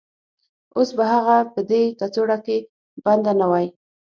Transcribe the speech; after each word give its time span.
اوس 0.77 0.89
به 0.97 1.05
هغه 1.13 1.37
په 1.53 1.59
دې 1.69 1.81
کڅوړه 1.99 2.37
کې 2.45 2.57
بنده 3.05 3.31
نه 3.39 3.45
وای 3.51 3.67